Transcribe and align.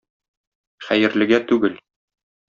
Хәерлегә 0.85 1.39
түгел 1.51 1.77